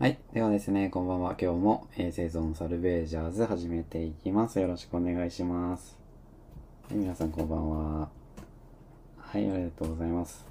[0.00, 0.18] はい。
[0.32, 1.36] ではですね、こんばんは。
[1.38, 4.58] 今日も、え、生存サルベージャーズ始めていきます。
[4.58, 5.98] よろしくお願いします。
[6.88, 8.08] はい、皆さんこんばんは。
[9.18, 10.46] はい、ありがとうございます。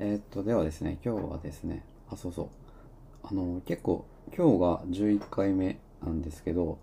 [0.00, 2.48] えーっと、ではですね、今日はですね、あ、そうそう。
[3.22, 4.04] あの、結構、
[4.36, 6.78] 今日が11回目なんですけど、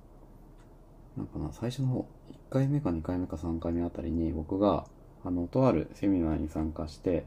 [1.18, 4.86] なんかな、最初の方、1回目か2回目か3回目あたりに僕が、
[5.26, 7.26] あの、とあるセミナーに参加して、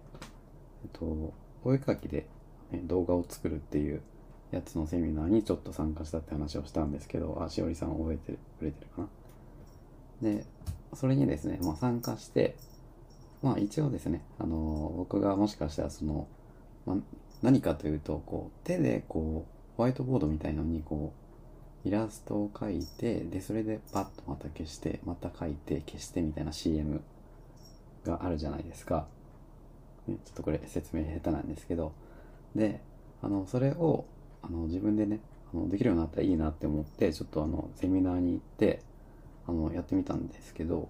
[0.82, 2.26] えっと、お絵かきで、
[2.70, 4.00] ね、動画を作るっていう
[4.50, 9.08] やつのセミナーにちょっと参加したって話をしたんですけど、あ、しおりさん覚えてくれてるかな。
[10.22, 10.44] で、
[10.94, 12.56] それにですね、まあ参加して、
[13.42, 16.26] まあ一応ですね、あの僕がもしかしたらその、
[16.86, 16.96] まあ、
[17.42, 21.12] 何かというと、こう、手でこう、ホワイトボードみたいのにこ
[21.84, 27.00] う、イラストを描いて、で、それでパッとまた消して、また描いて、消してみたいな CM
[28.04, 29.06] があるじゃないですか。
[30.06, 31.92] ちょっとこれ説明下手なんですけど、
[32.54, 32.80] で、
[33.22, 34.04] あの、それを、
[34.42, 35.20] あの、自分でね、
[35.52, 38.82] あのできるようになったらいいなって思って、ちょっとあの、セミナーに行って、
[39.46, 40.88] あの、やってみたんですけど、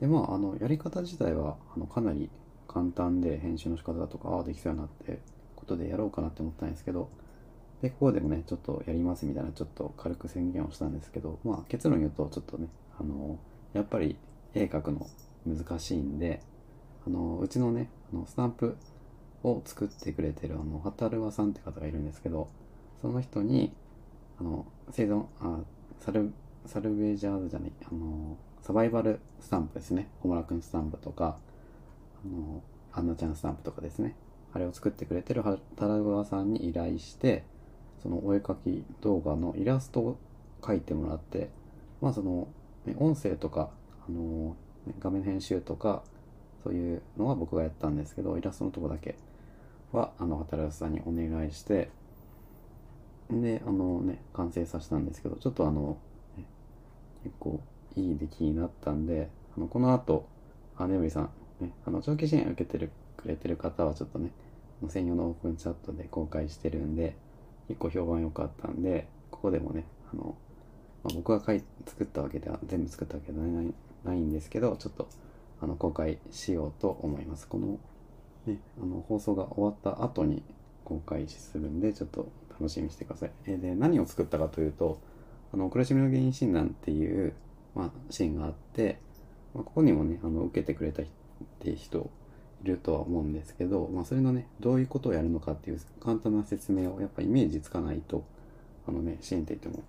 [0.00, 2.30] で、まあ、あの、やり方自体は、あの、かなり
[2.68, 5.20] 簡単で、編集の仕方だとか、ああ、できそうやなって
[5.54, 7.08] ことでやろうかなって思ったんですけど、
[7.82, 13.38] で、ここでもね、ちょっとやりますみたいな、ちょっと軽く宣言をしたんですけど、まあ、結論言うと、ちょっとね、あの、
[13.72, 14.16] やっぱり
[14.54, 15.06] 絵描くの
[15.46, 16.42] 難しいんで、
[17.06, 18.76] あの、うちのね、あのスタンプ
[19.42, 22.48] を作ってくれてる、あの、はたるわさんって方がいるんですけど、
[23.06, 23.72] その人に、
[24.40, 25.60] あの、生存、あ、
[26.00, 26.32] サル、
[26.66, 30.08] サルベージャーズじゃない、あの、サバイバルスタンプですね。
[30.18, 31.38] ホムラくんスタンプとか、
[32.24, 34.16] あの、アンナちゃんスタンプとかですね。
[34.52, 37.44] あれを作ってくれてるはたらぐわさんに依頼して、
[38.02, 40.18] そのお絵描き動画のイラストを
[40.60, 41.50] 描いてもらって、
[42.00, 42.48] まあその、
[42.86, 43.70] ね音声とか、
[44.08, 44.56] あの、
[44.98, 46.02] 画面編集とか、
[46.64, 49.14] そういうのは僕がやったんですけど、イラストのとこだけ
[49.92, 51.90] は、あの、働くさんにお願いして、
[53.30, 55.98] で、あのね、完成させたんですけど、ちょっとあの、
[56.36, 56.44] ね
[57.24, 57.60] 結構
[57.96, 60.28] いい出来になったんで、あの、この後、
[60.76, 61.30] あ、ねむりさん、
[61.60, 64.30] ね、あの、長期支援受けてる、くれてる方はちょっとね、
[64.88, 67.16] 専用のオープンチャットで公開してるんで、
[67.68, 70.36] 結構評判良かったんで、ここでもね、あの、
[71.02, 73.74] まあ、僕が書い作ったわけでは、全部作ったわけではない
[74.04, 75.08] ないんですけど、ちょっと、
[75.60, 77.48] あの、公開しようと思います。
[77.48, 77.78] この、
[78.46, 80.42] ね、あの、放送が終わった後に
[80.84, 82.28] 公開するんで、ちょっと
[82.58, 83.30] 楽しみにしてください。
[83.46, 85.00] えで、何を作ったかというと、
[85.52, 87.34] あの、苦しみの原因診断っていう、
[87.74, 88.98] まあ、シーンがあって、
[89.54, 91.06] まあ、ここにもね、あの、受けてくれたっ
[91.60, 92.10] て人
[92.64, 98.24] いるとは思うんですけど、まあ、それのね、どういうことをやるのかっていう簡単な説明をやっぱイメージつかないと、
[98.88, 99.84] あのね、シーンって言っても、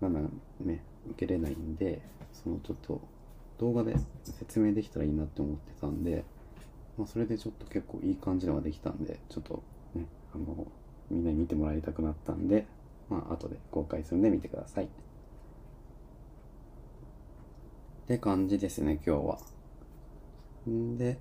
[0.00, 0.20] なんだ
[0.60, 2.02] ね、受けれないんで、
[2.32, 3.00] そのちょっと
[3.58, 6.24] 動画で説明できたらいいなって思ってたんで、
[6.96, 9.62] まあ、それでちょっと結構いい感じのができたんで、ちょっと
[9.94, 10.66] ね、あの、
[11.10, 12.66] みんなに見てもらいたくなったんで、
[13.08, 14.84] まあ、後で公開するんで見てください。
[14.84, 14.88] っ
[18.08, 19.38] て感じですね、今日は。
[20.68, 21.18] んで、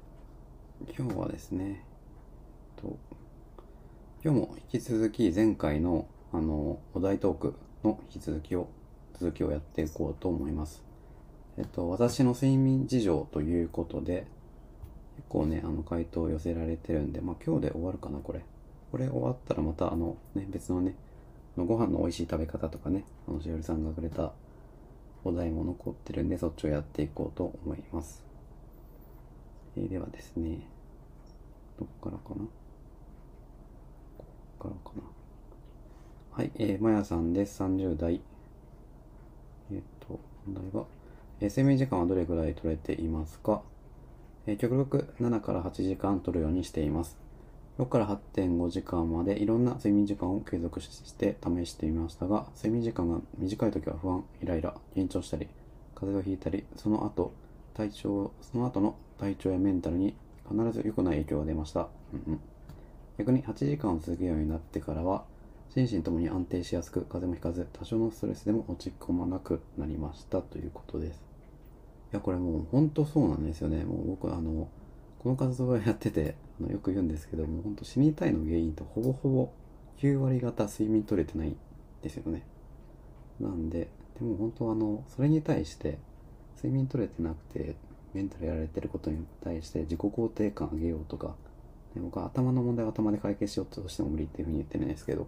[0.98, 1.84] 今日はですね、
[2.76, 2.98] と
[4.24, 8.68] 今日も引き続き前回のあのお題トークの引き続きを
[9.20, 10.84] 続きをやっていこうと思います。
[11.58, 14.28] えっと、私の睡眠事情ということで、
[15.16, 18.44] 結構ね、あの回答寄せられてるんで、まあ今日で終わるかな、これ。
[18.96, 20.96] これ終わったらまたあのね、別のね、
[21.58, 24.32] のご飯の美味しい食べ方とかね、あのしおりさんがくれた
[25.26, 28.24] お題も残ってるんで、そっちをやっていこうと思います。
[29.76, 30.60] えーではですね、
[31.78, 32.46] どっからかな？
[34.18, 34.26] こ
[34.60, 35.04] っからかな？
[36.32, 37.62] はい、えー、まやさんです。
[37.62, 38.22] 30代。
[39.74, 40.86] えっ、と、問題は、
[41.42, 43.62] えー睡眠時間はどれぐらい取れていますか？
[44.48, 47.25] えー極力7から8時間取るようにしています。
[47.78, 55.48] 6から8.5時間までいろんな睡眠時間を継続して試してみましたが、睡眠時間が短い時は不安、イライラ、緊張したり、
[55.94, 57.34] 風邪をひいたり、その後、
[57.74, 60.16] 体調、その後の体調やメンタルに
[60.50, 61.90] 必ず良くない影響が出ました。
[62.14, 62.40] うんうん
[63.18, 65.24] 逆に8時間を続けるようになってからは、
[65.74, 71.24] 心身ともに安定しやすく、風邪もひかず、多少のストレスでも落ち込まなくなりましたということです。
[72.12, 73.84] いや、これもう本当そうなんですよね。
[73.86, 74.68] もう僕、あの、
[75.20, 79.50] この活動をやってて、あのよく言うんですけども、本当死にたいの原因とほぼほぼ
[80.00, 81.56] 9割方睡眠取れてない
[82.02, 82.44] ですよね。
[83.40, 85.98] なんで、でも本当あの、それに対して、
[86.58, 87.76] 睡眠取れてなくて、
[88.14, 91.36] メンタルやられてることに対して自己肯定感上げようとか、
[91.96, 95.28] ね僕は頭の問題を頭で解決しようとしても無理っていうふうに言ってるんですけど、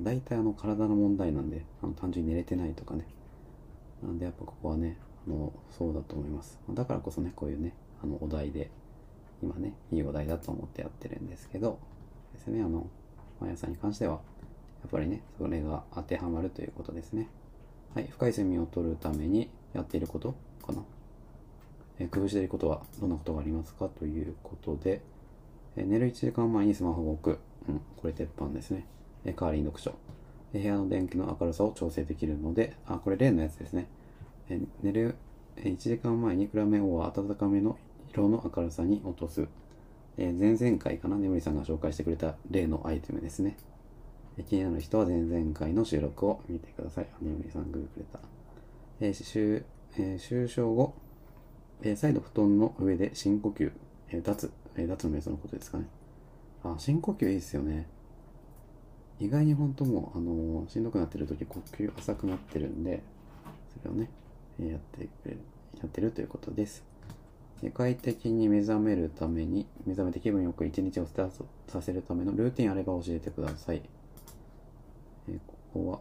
[0.00, 3.06] 大体あの体の問題なんで、あの単純に寝れてないとかね。
[4.02, 6.58] なんでやっぱここはね、あの、そうだと思います。
[6.70, 8.70] だからこそね、こういうね、あの、お題で、
[9.44, 11.78] 今ね、いいお題だと思ってやってるんですけど、
[12.32, 12.88] ですね、あの、
[13.40, 17.28] 毎朝に関しては、やっぱりね、それが当てはまるということですね。
[17.94, 20.34] はい、深い睡眠をとるためにやっていること
[20.66, 20.82] かな。
[21.98, 25.02] えー工夫していることはどんなことがありますかということで、
[25.76, 27.38] え寝る1時間前にスマホを置く。
[27.68, 28.86] うん、これ鉄板ですね。
[29.24, 29.94] えー代わりに読書。
[30.52, 33.88] 部屋の電気の明るさを調整できるので、あ、これ例のやつですね。
[34.48, 35.16] え寝る
[35.56, 37.78] 1時間前に暗めを暖かめの
[38.14, 39.48] 色の明るさに落とす。
[40.16, 43.56] えー前々回かな、眠りさんが紹介してくれた例のアイテムですね。
[44.48, 47.06] 気になる人は前々回の収録を見てください。
[47.20, 48.20] 眠りさんグーくれた。
[49.00, 49.64] えー、就
[49.98, 50.94] えー就寝後、
[51.82, 53.72] えー再度布団の上で深呼吸、
[54.10, 55.88] えー脱、えー脱の瞑想のことですかね。
[56.62, 57.88] あ、深呼吸いいですよね。
[59.18, 63.02] 意外に本当もう、あのーしんどくなってる時呼吸浅くなってるんで、
[63.82, 64.08] それをね、
[64.60, 65.38] えーやってくれる、
[65.80, 66.93] やってるということです。
[67.64, 73.80] 世界的に目覚めるために、目覚めて気分よく一日をスタートさせるためのルーティンあれば教えてください。
[75.28, 76.00] えーここは、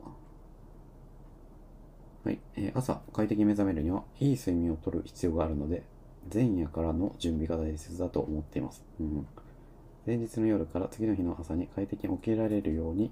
[2.25, 5.83] はい、えー朝快適に目覚めるにはいい睡眠をとる必要があるので
[6.31, 9.25] 前夜からの準備が大切だと思っています、うん、
[10.05, 13.09] 前日の夜から次の日の朝に快適に起きられるように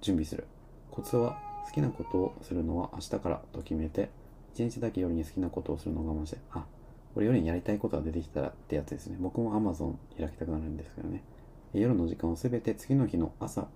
[0.00, 0.46] 準備する。
[0.90, 4.08] コツは好きなことをするのは明日からと決めて
[4.54, 6.64] 一日だけ夜に好きなことをするのを我慢してあ
[7.14, 9.16] これ夜にやりたいことが出てきたらってやつですね。
[9.20, 11.22] 僕も Amazon 開きたくなるんですけどね。
[11.72, 13.68] 夜の時間をすべて次の日の朝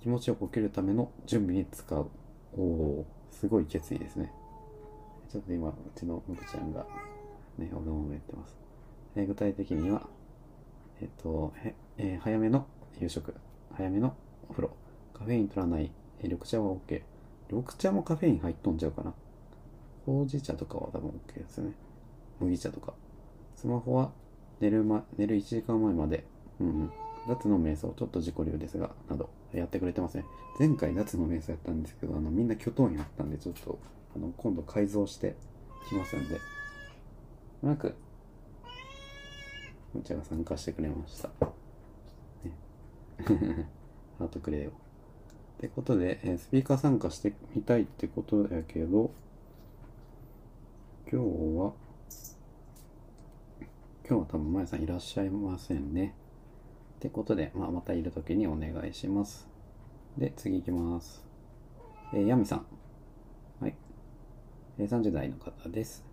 [0.00, 2.10] 気持ちよく起きるための準備に使う。
[2.56, 4.32] おおすごい決意ですね。
[5.30, 6.86] ちょっと今うちのむくちゃんが
[7.58, 8.56] ねおがもめ言ってます、
[9.14, 10.08] えー具体的には
[11.00, 12.66] えっ、とへ、え早めの
[13.00, 13.34] 夕食。
[13.72, 14.14] 早めの
[14.48, 14.70] お風呂。
[15.14, 15.90] カフェイン取らない、
[16.20, 17.02] え緑茶は OK
[17.50, 19.14] 緑茶もカフェイン入っとんちゃうかな。
[20.06, 21.74] ほうじ茶とかは多分 OK ですよね。
[22.40, 22.94] 麦茶とか。
[23.54, 24.10] スマホは
[24.60, 26.24] 寝る,、ま、寝る1時間前まで。
[26.60, 26.90] うんうん。
[27.28, 30.24] 脱の瞑想ちょっと自己流ですがなどやってくれてますね。
[30.58, 33.78] 前回脱の瞑想やったんですけどあのみんなキョトンやったんでちょっと
[34.16, 35.36] あの今度改造して
[35.88, 36.36] きますんで。
[37.62, 37.94] うまく
[39.92, 42.54] むちゃが参加してくれました、ね、
[44.18, 44.70] ハートくれよ。
[44.70, 49.10] ってことで、えスピーカー参加してみたいってことやけど
[51.12, 51.26] 今日
[51.58, 51.72] は
[54.10, 56.16] 今日は多分まやさんいらっしゃいませんね
[56.96, 59.46] ってことで、まあ、またいるときにお願いします。
[60.18, 61.24] で、次行きます。
[62.12, 62.66] えー、ヤミさん。
[63.60, 63.74] はい。
[64.80, 66.04] えー、30代の方です。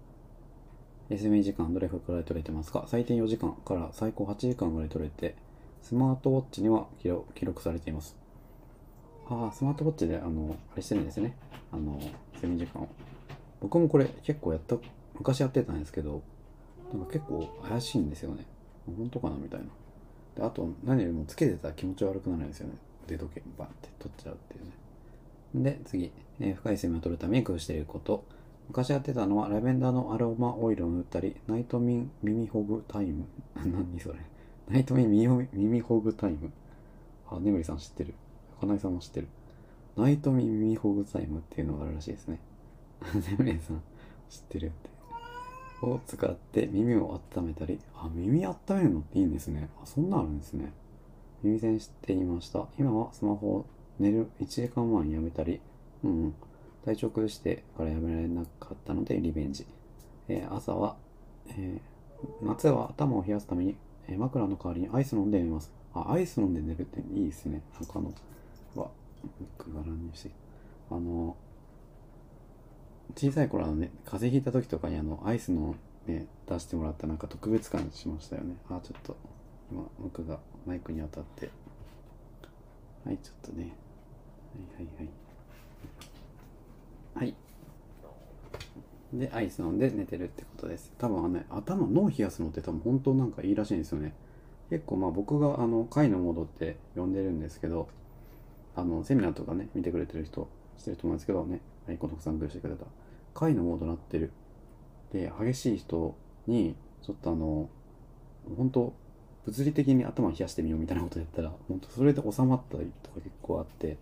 [1.10, 2.86] 休み時間どれくらい取れてますか？
[2.88, 5.36] 最低4時間から最高8時間ぐらい取れて、
[5.82, 7.10] スマートウォッチには記
[7.46, 8.16] 録されています。
[9.28, 11.36] ああ、スマートウォッチで、あの、あれしてるんですね。
[11.72, 12.00] あの、
[12.36, 12.90] 睡眠時間を。
[13.60, 14.76] 僕もこれ結構やった、
[15.16, 16.22] 昔やってたんですけど、
[16.94, 18.46] なんか結構怪しいんですよね。
[18.86, 19.66] 本当かなみたいな。
[20.36, 22.76] であと何よりもつけてたら気持ち悪くなるんですよね。
[23.06, 25.72] 腕時計バンって取っちゃうっていうね。
[25.72, 28.24] で次、えー深い睡眠を取るために工夫していること。
[28.70, 33.26] 昔やってたのはラベンダーのアロマオイルを塗ったりナイトミン耳ほぐタイム。
[33.56, 34.20] 何それ。
[34.70, 36.52] ナイトミン耳耳ほぐタイム。
[37.30, 38.14] あ眠りさん知ってる。
[38.60, 39.28] 金井さんも知ってる。
[39.96, 42.40] ナイトミン耳ほぐタイムっていうのがあるらしいですね。
[43.38, 43.82] 眠りさん
[44.30, 44.97] 知ってるって。
[45.82, 49.70] を使って耳を温めたり、あ、耳温めるのっていいんですね。
[49.82, 50.74] あ、そんなあるんですね。
[51.44, 52.68] 耳栓していました。
[52.80, 53.66] 今はスマホを
[54.00, 55.62] 寝る1時間前にやめたり、
[56.04, 56.36] うん、うん、
[56.86, 59.66] 体調崩してからやめられなかったのでリベンジ。
[60.30, 60.98] えー朝は、
[61.50, 61.98] えー
[62.42, 63.76] 夏は頭を冷やすために、
[64.08, 65.72] えー枕の代わりにアイス飲んで寝ます。
[65.94, 67.62] あ、アイス飲んで寝るっていいですね。
[67.80, 68.12] なんかの、
[68.76, 68.90] うわ、
[69.58, 70.32] 僕が乱入して
[70.90, 71.36] あの、
[73.16, 78.56] 小さい頃あのね風邪ひいた時とかにあのアイスのね出してもらったなんか特別感しましたよね。
[78.70, 79.16] あちょっと
[79.72, 81.50] 今僕がマイクに当たって。
[83.06, 83.74] はいちょっとね。
[84.76, 85.10] はいはいはい。
[87.16, 87.36] はい。
[89.14, 90.94] でアイス飲んで寝てるってことです。
[90.98, 94.14] 多分あのね頭脳冷やすのって多分本当なんかいいらしいんですよね。
[94.70, 97.88] 結構まあ僕があの貝のモードって呼んでるんですけど
[98.76, 101.62] あのセミナーとかね見てくれてる人してると思うんですけどね。
[101.86, 102.86] はいこのさんグーしてくれた。
[103.34, 104.32] 貝のモードなってる。
[105.12, 106.16] で激しい人
[106.48, 107.70] にちょっとあの
[108.58, 108.94] 本当
[109.46, 113.98] 物理的に頭冷やしてみようみたいなことやったら本当それで収まったりとか結構あって。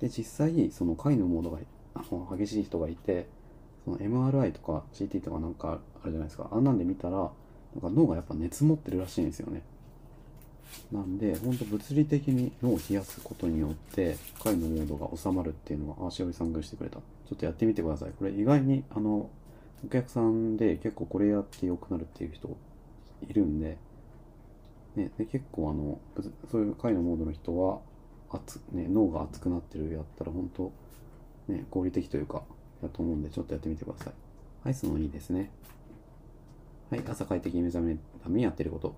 [0.00, 1.58] で実際その貝のモードが
[1.94, 3.28] あの激しい人がいて
[3.84, 6.48] その MRI とか CT とかなんかあるじゃないですか。
[6.50, 9.62] あんなんで見たらなんか脳がやっぱ熱持ってるらしいんですよね。
[10.92, 16.98] なんで本当物理的に脳を冷やすことによって貝のモードが収まるっていうのはあしおりさんがしてくれた。
[16.98, 18.10] ちょっとやってみてください。
[18.18, 19.30] これ意外にあの
[19.84, 22.56] お客さんで結構これやって良くなるっていう人
[23.28, 23.78] いるんで,、
[24.96, 25.98] ね、で結構あの
[26.50, 27.80] そういう貝のモードの人は
[28.32, 30.72] 熱、ね、脳が熱くなってるやったら本当
[31.48, 32.42] ね合理的というか
[32.82, 34.12] やと思うんでちょっとやってみてください。
[34.64, 35.50] はいそのいいですね。
[36.90, 38.94] はい朝快適に目覚めるためにやってること。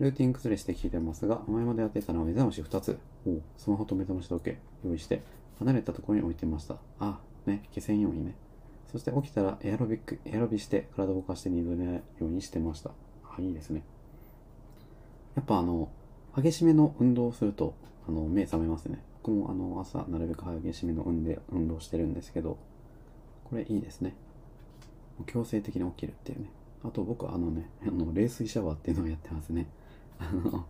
[0.00, 2.98] ルーティン崩れしてきてますが前までやってたのは目覚まし2つ。
[3.26, 5.22] おスマホと目覚まし時計用意して
[5.58, 6.76] 離れたところに置いてました。
[6.98, 8.34] あね消せんようにね。
[8.90, 12.90] そして起きたらエアロビックエアロビして体を動かして二度寝ないようにしてました。
[13.24, 13.82] あいいですね。
[15.36, 15.88] やっぱあの
[16.36, 17.74] 激しめの運動をすると
[18.08, 19.02] あの目覚めますね。
[19.22, 22.58] 僕もあの朝なるべく激しめの運で運動してるんですけど
[23.44, 24.14] これいいですね。
[25.26, 26.50] 強制的に起きるっていうね。
[26.84, 29.66] あと僕はあのねあの冷水シャワーっていうのをやってますね。
[30.18, 30.66] あの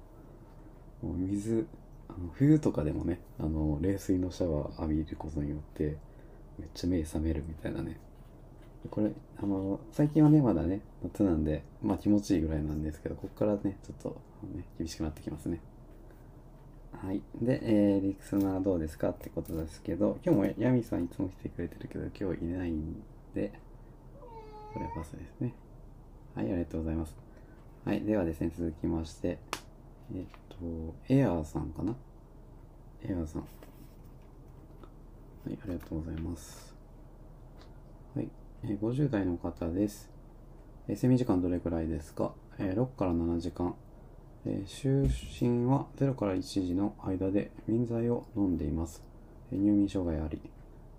[1.02, 1.66] 水
[2.08, 5.96] あの冬とかでもねあの冷水のシャワー浴びることによって
[6.58, 7.98] めっちゃ目覚めるみたいなね。
[8.90, 9.10] これ
[9.42, 14.20] あの最近はねまだね夏なんでまあ気持ちいいぐらいなんですけどここからねちょっと、
[14.54, 15.60] ね、厳しくなってきますね。
[16.92, 17.22] はい。
[17.40, 23.02] で、えー、リクスナーどうですかってことですけど今日もヤミさんいつも来てくれてるけど今日いないん
[23.34, 23.52] で
[24.72, 25.54] これパスですね。
[26.34, 27.23] はいありがとうございます。
[27.84, 29.38] はいではですね続きまして
[30.14, 31.94] えっとエアーさんかな？
[33.06, 33.48] エアーさんは
[35.50, 36.74] いありがとうございます
[38.14, 38.28] はい
[38.64, 40.08] え50代の方です。
[40.88, 43.74] え睡眠時間どれくらいですか、え ?6 から7時間。
[44.46, 45.06] え就
[45.42, 49.02] 寝は0から1時の間で眠剤を飲んでいます。
[49.52, 50.40] え入眠障害あり。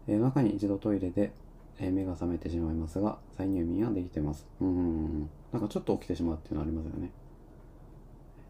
[0.08, 1.32] え中に一度トイレで、
[1.80, 4.48] え目が覚めてしまいますが、再入眠はできてます。
[4.62, 5.30] うん。
[5.52, 7.12] なんかちょっと起きてしまうっていうのはありますよね。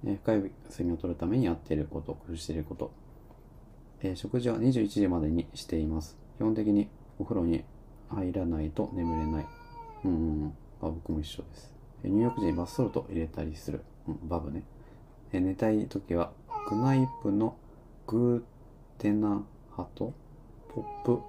[0.05, 0.37] え深い
[0.69, 2.91] 睡眠をとるためにやっていること、工夫していること。
[4.01, 6.17] え食事は21時までにしています。
[6.37, 7.63] 基本的にお風呂に
[8.09, 9.45] 入らないと眠れない。
[10.03, 11.73] うん、あ僕も一緒です。
[12.03, 13.81] 入浴時にバスソルト入れたりする。
[14.07, 14.63] うん、バブね。
[15.33, 16.31] え寝たい時は、
[16.69, 17.57] グナイプの
[18.05, 20.13] グーテナハト
[20.69, 21.21] ポップ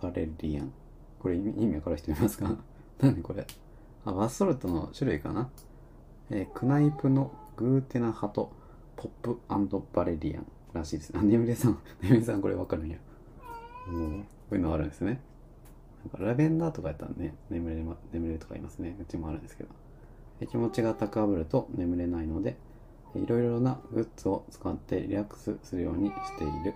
[0.00, 0.72] バレリアン。
[1.24, 2.54] これ意味わかる人いますか？
[3.00, 3.46] 何これ？
[4.04, 5.48] あ、バスソルトの種類かな？
[6.28, 8.52] えー、クナイプのグーテナハト
[8.94, 9.38] ポップ
[9.94, 11.14] バレリアンらしいです。
[11.16, 12.98] あ、眠れさん、 眠れさんこれわかるんや。
[13.90, 15.22] もう、こういうのあるんですね。
[16.04, 18.94] なんかラベンダーとかやったらね、眠れ、ま、眠れるとかいますね。
[19.00, 19.70] うちもあるんですけど。
[20.46, 22.58] 気持ちが高ぶると眠れないので、
[23.14, 26.74] いろいろなグッズを使ってリラックスするようにしている。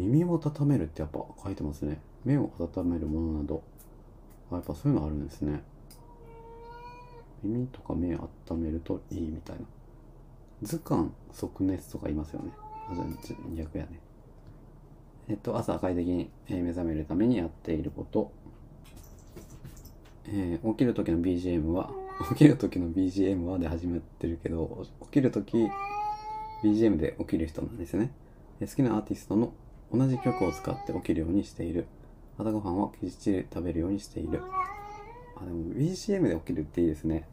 [0.00, 2.00] 耳を温めるってやっぱ書いてますね。
[2.24, 3.62] 目を温めるものなど。
[4.50, 5.62] あ、やっぱそういうのあるんですね。
[7.42, 9.62] 耳とか目温めるといいみたいな。
[10.62, 12.50] 図鑑即熱とか言いますよね。
[12.88, 14.00] あ、じゃ逆やね。
[15.28, 18.32] えっと、朝快適に目覚めるためにやっていること。
[20.26, 21.90] えー、起きる時の BGM は、
[22.30, 25.68] 起きる時の BGM はで始めてるけど、起きる時
[26.62, 28.12] BGM で起きる人なんですよね。
[28.60, 29.52] 好きなアーティストの
[29.92, 31.86] 同じ曲を使って起きるようにしている。
[32.38, 34.40] 朝ごはんはきっちり食べるようにしている。
[35.36, 37.26] あ、でも BGM で起きるっていいですね。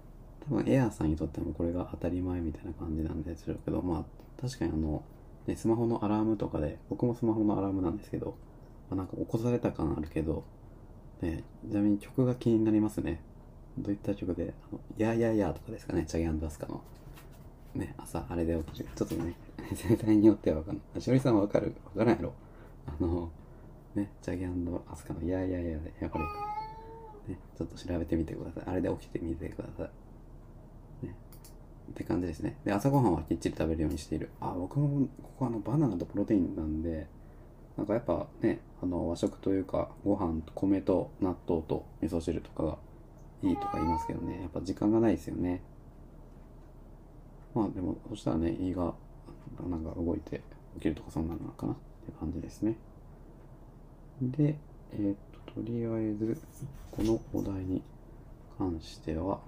[0.49, 5.03] 多分エアーさんにとってもこれが当たり前みたいな感じなんですけど、まあ確かにあの、
[5.45, 8.35] ね、スマホのアラームとかで、僕もスマホのアラームなんですけど、
[8.89, 10.43] まあ、なんか起こされた感あるけど、
[11.21, 13.21] ね、ちなみに曲が気になりますね。
[13.77, 16.81] どういった曲で、あの、やーやーやーとかですかね、チャギアンダスカの。
[17.75, 18.89] ね、朝、あれで起きる。
[18.95, 19.35] ちょっとね、
[19.75, 21.01] 世代によってはわかんない。
[21.01, 21.73] しおりさんわかる？
[21.95, 22.33] わからんやろ
[22.87, 23.29] あの、
[23.95, 26.25] ね、チャギアンドアスカのいやーやーやーで、やこれ、
[27.33, 28.63] ね、ちょっと調べてみてください。
[28.67, 29.89] あれで起きてみてください。
[31.91, 32.57] って感じですね。
[32.65, 34.29] で、朝ごはんはきっちり食べるようにしている。
[34.41, 37.07] あ、僕も、ここあの、バナナとプロテインなんで、
[37.77, 42.77] なんかやっぱね、あの、和食というか、ご飯と米と納豆と味噌汁とかが
[43.41, 45.61] いいとか言いますけどね、やっぱ時間がないですよね。
[47.55, 48.93] まあでも、そしたらね、胃が、
[49.69, 50.41] なんか動いて
[50.75, 51.75] 起きるとかそんなのかな
[52.07, 52.77] って感じですね。
[54.21, 54.57] で、
[54.93, 56.37] えー、っと、とりあえず、
[56.91, 57.83] このお題に
[58.57, 59.39] 関しては、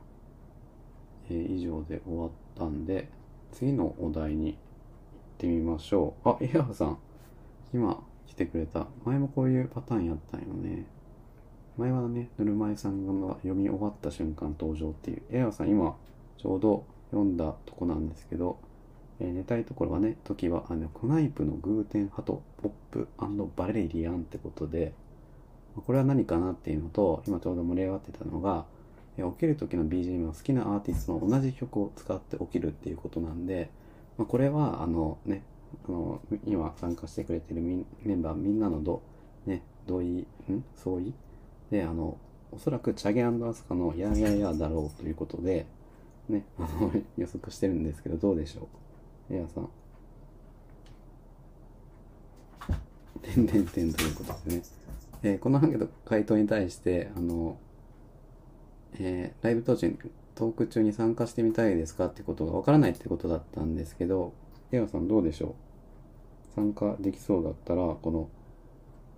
[1.29, 3.09] えー、以上で終わったんで、
[3.51, 4.57] 次のお題に行っ
[5.37, 6.29] てみましょう。
[6.29, 6.97] あ、エアさん。
[7.73, 8.87] 今来てくれた。
[9.05, 10.85] 前もこういうパターンやったんよね。
[11.77, 15.21] 前はね、ぬるま湯さんが読み終わった瞬間登場っていう。
[15.31, 15.95] エアさん今
[16.37, 18.59] ちょうど読んだとこなんですけど、
[19.19, 23.07] えー、寝たいところはね、時は、あの、コナイプのグーテンハトポップ
[23.55, 24.93] バレリアンってことで、
[25.75, 28.65] これは何かなっていうのと、今ちょうど盛り上がってたのが、
[29.17, 33.69] 起きる時の BGM は好きなアーティストの同じ曲を使って起きるっていうことなんで、
[34.17, 35.43] まあ、これはあのね
[35.88, 39.01] あの今参加してくれてるメンバーみんなのど、
[39.45, 40.63] ね、同意ん？
[40.75, 41.13] 相違？
[41.69, 42.17] であの
[42.51, 45.65] おそらくチャゲアスカの「ややや」だろうということで、
[46.29, 48.67] ね、あの予測してるんですけどどうでしょう？
[49.31, 49.69] エアさん
[53.21, 54.79] 点々点ということですね。
[55.21, 57.57] えーこのアンケート回答に対して、あの、
[58.93, 59.98] えーライブ当中に、
[60.36, 64.33] トーク中に参加してみたいですかってことがわからないってことだったんですけど、
[64.71, 66.55] エアさんどうでしょう？
[66.55, 68.29] 参加できそうだったら、この、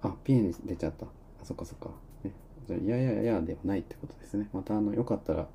[0.02, 1.06] あ、ピエに出ちゃった。
[1.06, 1.10] あ、
[1.44, 1.92] そっかそっか。
[2.24, 2.34] ね、
[2.68, 4.50] じゃいやいやいやではないってことですね。
[4.52, 5.48] また、あの、よかったら、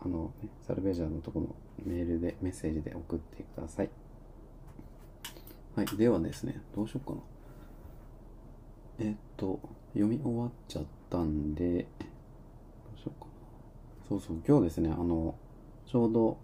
[0.00, 3.90] あの、ね、サルベージャーのところのメールで、メッセージで送ってください。
[5.76, 7.20] はい、ではですね、どうしようかな。
[9.00, 9.58] えっと、
[9.94, 11.70] 読み終わっちゃったんで、ど
[12.96, 13.32] うしようかな。
[14.08, 15.34] そうそう、今日ですね、あの、
[15.86, 16.38] ちょうど、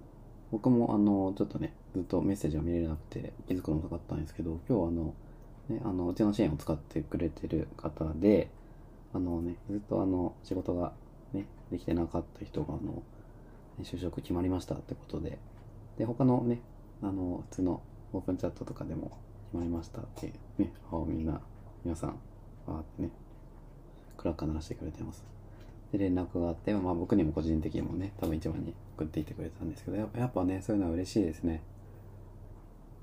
[0.51, 5.15] 僕もあの、ちょっとね、ずっとメッセージが見れなくて気づくの遅かったんですけど、今日あの、
[5.69, 8.51] ね、あの、うちの支援を使ってくれてる方で、
[9.13, 10.93] あのね、ずっとあの、仕事が
[11.33, 13.03] ね、できてなかった人が、あの、
[13.85, 15.39] 就職決まりましたってことで、
[15.99, 16.61] で、他のね、
[17.03, 17.83] あの、普通の
[18.13, 21.41] オープンチャットとかでも決まりましたって、ね、あみんな、
[21.85, 22.11] 皆さん、
[22.67, 23.11] わーってね、
[24.17, 25.25] クラッカー鳴らしてくれてます。
[25.93, 31.63] で、連絡があって、まあ僕にも個人的にもね、多分一番に送っていってくれたんですけど、やっぱね、そういうのは嬉しいですね。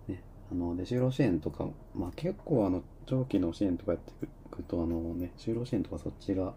[0.07, 6.53] ね、あの、で、就労支援とか、まあ結構あの、長期の支援とかやっていくと、あのね、就労支援とかそっちが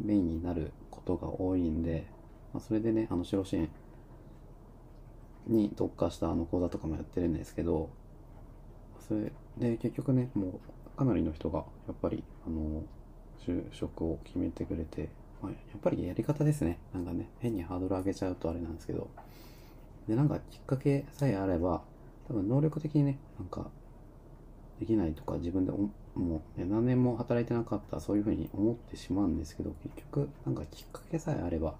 [0.00, 2.06] メインになることが多いんで、
[2.52, 3.68] まあそれでね、あの、就労支援
[5.46, 7.90] に特化したあの講座とかもやってるんですけど、
[9.06, 10.60] それで結局ね、も
[10.94, 12.82] うかなりの人がやっぱり、あの、
[13.46, 15.08] 就職を決めてくれて、
[15.40, 16.78] まあ、やっぱりやり方ですね。
[16.92, 19.08] なんかね、変にハードル上げちゃうとあれなんですけど。
[20.08, 21.82] で、なんかきっかけさえあれば、
[22.26, 23.70] 多分能力的にね、なんか、
[24.80, 25.88] できないとか自分でお
[26.18, 31.74] もう、ね、何年も働いてなかったそういうふうに思ってしまうんですけど、結局、なんかきっかけさえあれば、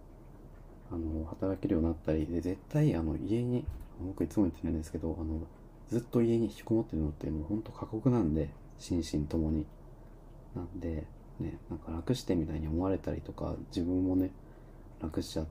[0.91, 3.65] あの、働けるようになったり、で、絶対、あの、家に、
[4.01, 5.41] 僕いつも言ってるんですけど、あの、
[5.89, 9.67] ずっと家に引きこもってるのってもうほんと過酷なんで、心身ともに。
[10.55, 11.07] なんで、
[11.41, 14.31] ね、なんか楽してみたいに思われたりとか、自分もね、
[15.01, 15.43] 楽しちゃ、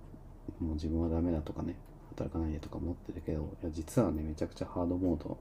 [0.60, 1.76] もう自分はダメだとかね、
[2.10, 5.38] 働かないでとか思ってるけど、いや、実はね、めちゃくちゃハードモード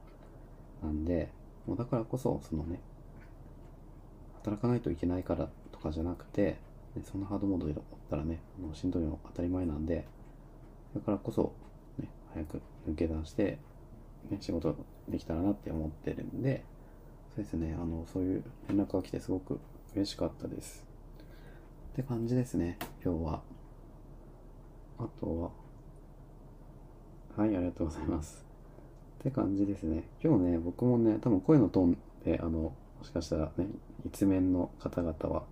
[0.83, 1.29] なんで、
[1.65, 2.79] もうだからこそ、そのね、
[4.43, 6.57] 働かないといけないからとかじゃなくて、
[6.95, 10.07] ね、そんなハードモードでおったらね、あのしんどいの当たり前なんで、
[10.95, 11.53] だからこそ、
[11.99, 13.59] ね、早く抜け出して、
[14.29, 14.75] ね、仕事
[15.07, 16.63] できたらなって思ってるんで、
[17.35, 19.59] そうですね、あの、そういう連絡が来てすごく
[19.93, 20.85] 嬉しかったです。
[21.93, 23.41] って感じですね、今日は。
[24.99, 25.51] あと
[27.37, 28.45] は、はい、ありがとうございます。
[29.19, 30.03] って感じですね。
[30.23, 32.73] 今日ね、僕もね、多分声のトーンで、あの、も
[33.03, 33.67] しかしたらね、
[34.05, 35.43] 一面の方々は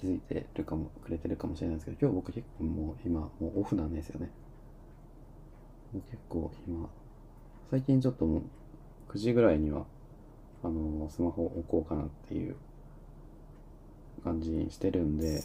[0.00, 4.30] 気づいてるかも、くれてるかもしれないですけど、今日僕結構もう今、もうオフなんですよね。
[5.92, 6.88] もう結構今、
[7.70, 8.42] 最近ちょっともう
[9.12, 9.84] 9時ぐらいには、
[10.62, 12.56] あの、スマホ置こうかなっていう
[14.22, 15.42] 感じにしてるんで、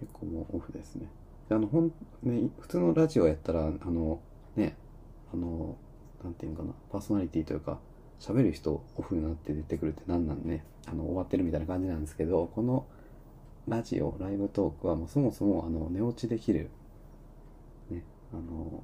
[0.00, 1.08] 結構もうオフですね。
[1.48, 4.20] であの、ほん、ね、普通のラジオやったら、あの、
[4.56, 4.76] ね、
[5.32, 5.76] あの、
[6.22, 7.78] なんていうのかな、パーソナリティというか、
[8.20, 12.86] 喋る人オフになって出てくるってなんなんね、あの、終わってるみたいな感じなんですけど、この
[13.68, 16.70] ラジオ、ライブトークはもうそもそも、あの、寝落ちできる、
[17.90, 18.02] ね、
[18.32, 18.82] あの、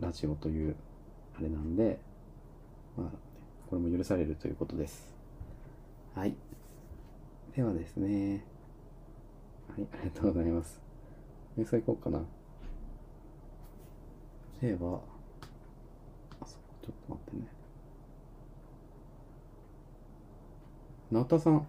[0.00, 0.74] ラジオという、
[1.38, 2.00] あれなんで、
[2.96, 3.10] まあ、
[3.70, 5.14] これも許されるということです。
[6.14, 6.34] はい。
[7.54, 8.44] ではですね。
[9.68, 10.80] はい、ありがとうございます。
[11.56, 12.24] 瞑想行こうかな。
[14.60, 15.00] では、
[16.40, 17.48] あ、そう、ちょっと待ってね。
[21.12, 21.66] なたさん、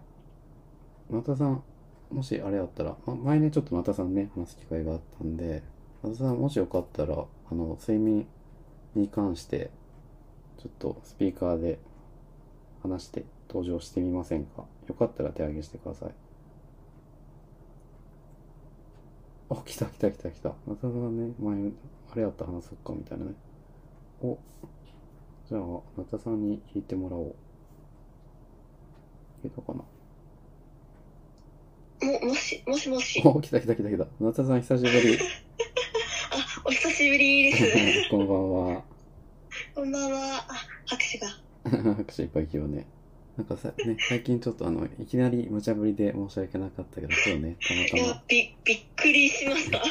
[1.10, 1.62] なたさん、
[2.10, 5.62] もしあれやったら、ま、前にちょっとなたさんね、話す機会があったんで、
[6.02, 7.14] なたさん、もしよかったら、
[7.50, 8.26] あの、睡眠
[8.94, 9.70] に関して、
[10.58, 11.78] ちょっとスピーカーで
[12.82, 14.64] 話して登場してみませんか？
[14.88, 16.14] よかったら手挙げしてください。
[19.50, 20.48] あ、来た来た来た来た。
[20.66, 21.72] なたさんね、前、
[22.12, 23.32] あれやったら話そっかみたいなね。
[24.22, 24.38] お、
[25.48, 25.60] じゃあ、
[25.96, 27.34] なたさんに聞いてもらおう。
[29.44, 29.84] 聞いたかな？
[32.02, 33.20] も、もし、もしもし。
[33.24, 34.06] お、来た来た来た来た。
[34.20, 35.18] なたさん久しぶり。
[36.30, 38.08] あ、お久しぶりです。
[38.10, 38.82] こんばんは。
[39.74, 40.18] こんばんは。
[40.48, 40.54] あ、
[40.86, 41.28] 拍手が。
[41.94, 42.86] 拍手いっぱい来よね。
[43.36, 49.82] なんかさ、ね、最近ちょっとあの、いきなり無茶ぶりで申し訳なかったけど、今日ね、たいやまた、び、びっくりしました。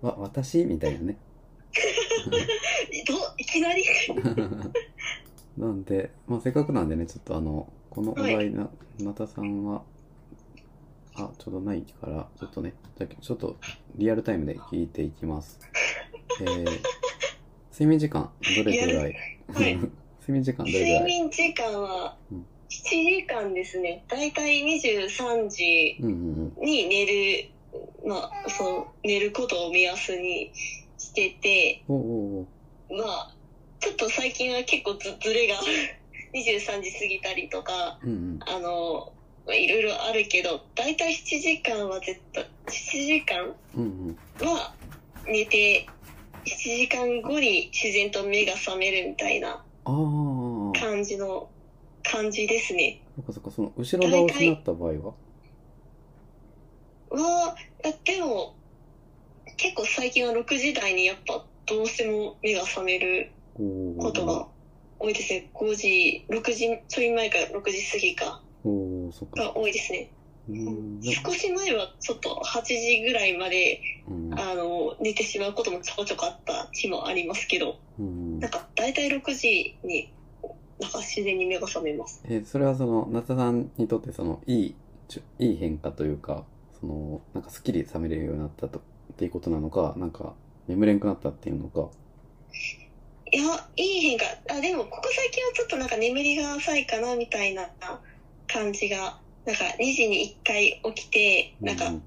[0.00, 0.64] ま、わ、私？
[0.64, 1.16] みたいなね。
[3.08, 3.84] ど、いきなり？
[5.58, 8.70] なんで、まあ、せっかくなんでね、ちょっとあの、このお題な、
[9.00, 9.82] なたさんは、
[11.14, 12.72] あ、ちょうどないから、ちょっとね、
[13.20, 13.56] ちょっと
[13.96, 15.58] リアルタイムで聞いていきます。
[16.40, 16.64] えー、
[17.72, 19.16] 睡眠時間、どれぐらい、はい
[20.22, 21.04] 睡眠時間どれぐ睡らい？
[21.04, 24.04] 眠時間はうん、時間ですね。
[24.08, 26.64] だいたい23時うんうんうん。
[26.64, 27.50] に寝る、
[28.06, 30.50] まあ、その、寝ることを目安に
[30.96, 32.46] してて、おうおう
[32.96, 33.36] まあ、
[33.80, 35.56] ちょっと最近は結構ずずれが
[36.34, 38.38] 23時過ぎたりとか、うんうん。
[38.46, 43.54] あの、まあいろいろあるけど、だいたい7時間は絶対、7時間。
[44.46, 44.74] は
[45.26, 45.86] 寝て、
[46.44, 49.64] 7時間後に自然と目が覚めるみたいな。
[49.84, 51.48] 感じの、
[52.02, 53.00] 感じですね。
[53.16, 55.14] そっかそっか、その後ろ倒しになった場合は？
[57.10, 57.56] は、
[58.04, 58.54] でも、
[59.56, 64.48] 結構最近は6時台にやっぱどうしても目が覚めるおことが
[64.98, 65.48] 多いですね。
[65.54, 68.41] 5時、6時ちょい前か6時過ぎか
[69.12, 69.42] そっか。
[69.42, 70.10] が多いですね。
[70.48, 74.34] 少し前はちょっと8時ぐらいまで、うん。
[74.38, 80.12] あの、寝てしまうこともちょこちょこあった日もありますけど、うんなんか大体6時に、
[80.80, 82.22] なんか自然に目が覚めます。
[82.24, 84.74] えーそれはその、夏田さんにとってその、いい、
[85.08, 86.44] ちょいい変化というか、
[86.80, 88.82] その、なんかスッキリ覚めれるようになったと、っ
[89.16, 90.34] ていうことなのか、なんか、
[90.66, 91.88] 眠れんくなったっていうのか。
[93.30, 94.24] いや、いい変化。
[94.48, 97.70] あ、でも、ここ最近はちょっとなんか眠りが浅いかな、みたいな
[98.52, 102.02] 感じが、なんか2時に1回起きて、なんか、うん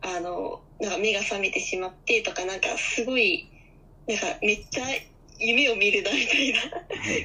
[0.00, 3.48] あの、なんか目が覚めてしまってとか、なんかすごい、
[4.06, 4.84] なんかめっちゃ
[5.38, 6.60] 夢を見るな、みたいな。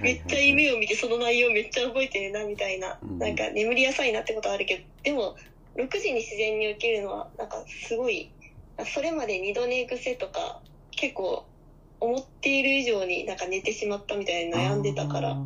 [0.02, 2.98] めっちゃ夢を見てその内容めっちゃ覚えてるな、みたいな。
[3.02, 5.36] うんなんか眠り浅いなってことはあるけど、でも、
[5.76, 8.30] 6時に自然に起きるのは、なんかすごい、
[8.86, 10.62] それまで二度寝癖とか、
[10.92, 11.46] 結構、
[12.00, 15.38] 思っている以上になんか寝てしまったみたいに悩んでたから、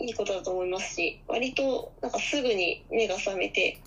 [0.00, 3.78] いいことだと思いますし、割となんかすぐに目が覚めて、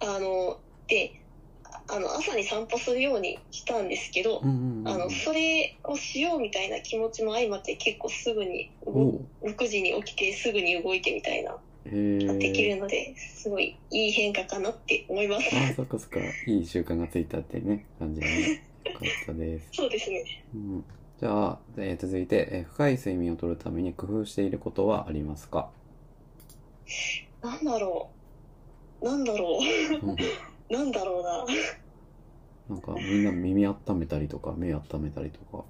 [0.00, 1.12] あの、で、
[1.88, 9.08] あの、朝に散歩するようにしたんですけど、あの、それをしようみたいな気持ちも相まって結構すぐに動お
[9.42, 15.56] う6時に起きてすぐに動いてみたいな、できるので、すごいいい変化かなって思います。
[15.56, 16.20] ああ、そっかそっか。
[16.46, 18.62] いい習慣がついたってね、感じがね。
[18.84, 19.68] よかったです。
[19.72, 20.24] そうですね。
[20.54, 20.84] うん、
[21.20, 25.68] じゃあ、えー続いて、えー深い睡眠をとるために工夫していることはありますか？
[27.42, 28.08] なんだろ
[29.00, 29.04] う。
[29.04, 29.58] なんだろ
[30.02, 30.16] うんう。
[30.70, 31.44] なんだろうな。
[32.68, 35.64] なんか、みんな耳温めたりとか、目温めたりとか。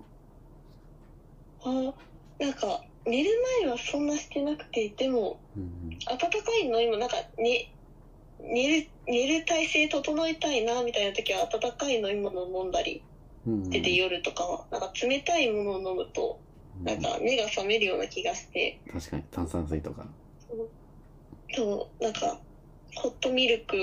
[1.63, 1.95] あ
[2.39, 3.31] なんか、寝る
[3.63, 6.29] 前はそんなしてなくて、でも、うん暖か
[6.63, 6.81] いの？
[6.81, 7.73] 今なんか、ね、
[8.41, 13.03] 寝る、寝る体勢整えたいな、みたいな時は温かい飲み物を飲んだり
[13.47, 13.65] うん。
[13.65, 20.07] してて、夜とかは、なんか冷たいものを飲むと、うんなんか目が覚めるような気がして、確かに、炭酸水とか。
[21.51, 22.41] そう、なんか、
[22.95, 23.77] ホットミルク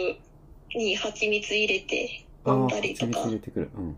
[0.73, 3.23] に蜂蜜入れて飲んだりとか。
[3.23, 3.97] うん。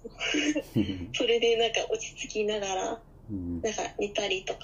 [1.12, 4.60] それでなんか落ち着きながら、うんなんか寝たりとか、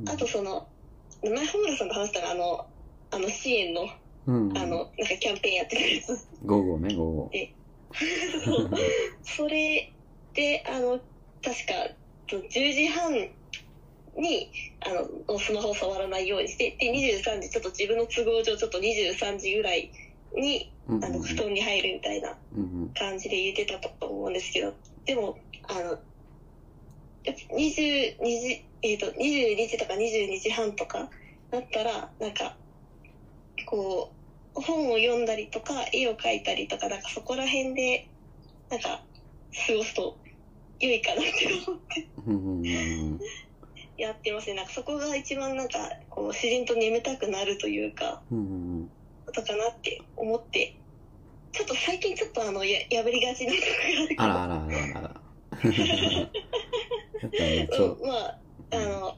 [0.00, 0.68] うんあとその、
[1.22, 2.66] 前穂村さんと話したら、あの、
[3.10, 3.88] あの支援の、
[4.26, 4.56] うん。
[4.56, 6.28] あの、なんかキャンペーンやってたやつ。
[6.44, 7.30] 午後ね、午後。
[8.44, 8.70] そう。
[9.22, 9.92] それ
[10.34, 11.00] で、あの、
[11.42, 11.90] 確か、
[12.28, 13.28] 10時半
[14.16, 14.50] に、
[14.80, 14.90] あ
[15.28, 19.90] の、スマホを触らないようにして、で、23時、ちょっと自分の都合上、ちょっと23時ぐらい
[20.34, 22.36] に、うんあの、布団に入るみたいな
[22.98, 24.74] 感じで言ってたと思うんですけど、
[25.04, 25.98] でも、あの、
[27.24, 31.08] やっぱ22時、えっ、と、22時とか22時半とか
[31.50, 32.56] だったら、なんか、
[33.66, 34.21] こう、
[34.54, 38.08] 本を読んだりとか、絵を描いたりとか、なんかそこら辺で、
[38.70, 39.02] なんか、
[39.66, 40.18] 過ごすと
[40.80, 41.30] 良いかなって
[41.66, 41.80] 思っ
[43.18, 43.24] て。
[43.98, 44.54] やってますね。
[44.54, 48.36] なんかそこが一番なんか、こう、自然と眠たくなるというか、こ
[49.32, 50.76] とかなって思って、
[51.52, 53.64] ちょっと最近ちょっとあの、や破りがちなとこ
[54.16, 55.20] があらあらあらあら。
[58.02, 58.38] まあ、
[58.72, 59.16] あの、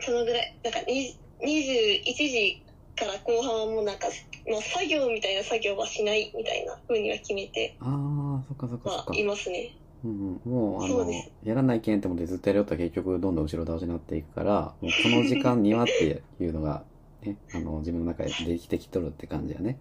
[0.00, 2.62] そのぐらい、なんかに21時
[2.98, 4.08] から後半はもうなんか、
[4.50, 9.24] まあ作業みたいな作業はしないみたいな風には決めてああ、そっかそっかそっかはい。
[9.24, 9.70] ますね。
[10.04, 11.10] うんうん、もう、あの
[11.42, 16.84] やらないけんって思ってずっとやるよったら結局どんどん後ろ倒しになっていくから、 もうこの時間にはっていうのが、
[17.22, 19.78] ね、あの、自分の中でできてきとるって感じやね。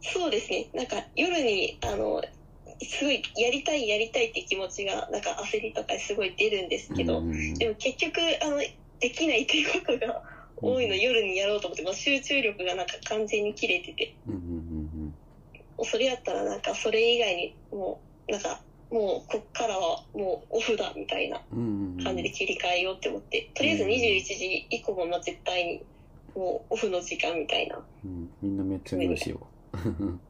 [0.00, 0.70] そうですね。
[0.74, 2.22] なんか夜に、あの、
[2.82, 8.58] すごいやりたいやりたいって気持ちが、なんか焦りとかすごい出るんですけど、うんうんうんでも結局、あの、
[9.00, 10.22] できないっていうことが
[10.56, 15.14] 多いの、夜にやろうと思って、まあ、集中力がなんか完全に切れてて、うんうん
[15.78, 15.84] うん。
[15.84, 25.82] それやったらなんかそれ以外にもう、なんか、もうこっからはもうオフだみたいな感じで切り替えようって思って、とりあえず21時以降はまあ絶対に
[26.36, 27.80] もうオフの時間みたいな。
[28.04, 29.46] うん、みんなめっちゃ苦しいよ。
[29.72, 30.04] う。
[30.04, 30.20] ん。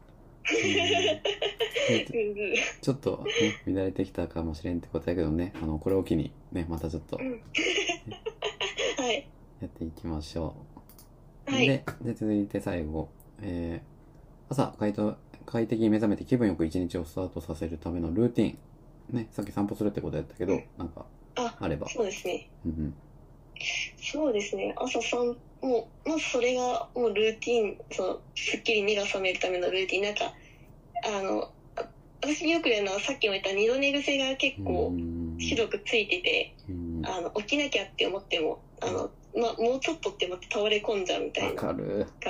[2.81, 3.25] ちょっと、
[3.67, 7.43] ね、乱れてきたかもしれんってことやけどね、あの、これを機に、ね、またちょっと、うん。
[8.97, 9.27] はい。
[9.61, 10.55] やっていきましょ
[11.49, 11.51] う。
[11.51, 11.67] はい。
[11.67, 13.09] で、で続いて最後、
[13.41, 15.17] えー、朝快と
[15.47, 18.59] 快適に目覚めて気分よく一日をスタートさせるためのルーティン。
[19.17, 21.89] ね、さっき散歩するってことやったけど、なんかあ、あれば。
[21.89, 22.49] そうですね。
[22.65, 22.95] うんうん。
[24.03, 24.75] そうですね。
[24.77, 30.03] 朝散もう、まずそれがもうルーティン、その、すっきり目が覚めるためのルーティン。
[30.03, 30.33] なんか、
[31.05, 31.89] あの、あ
[32.23, 41.63] 私よくやるのはさっきも言った二度寝癖が結構うんひどくついてて、うんあの、起きなきゃって思っても、あの、まあ、もうちょっとって思って倒れ込んじゃうみたいわな。
[41.63, 41.69] が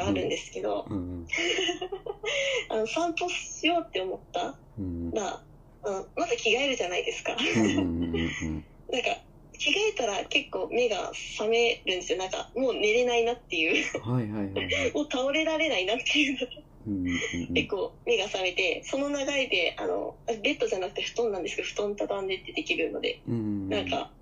[0.08, 0.96] あるんですけど、うん。
[0.96, 1.26] うん
[2.68, 5.10] あの、散歩しようって思ったうん。
[5.12, 5.44] ら、
[5.82, 7.36] あのまず着替えるじゃないですか。
[7.36, 8.66] うんうんうんうん。
[8.90, 9.22] なんか、
[9.58, 12.18] 着替えたら結構目が覚めるんですよ。
[12.18, 14.92] なんか、もう寝れないなっていう、はいはいはいはい。
[14.94, 16.46] もう倒れられないなっていうの
[17.54, 23.68] 結構目が覚めて、その流れで、あの、ベッドじゃなくて布団なんですけど、布団畳んでってできるので、うんうん。
[23.68, 24.14] なんか、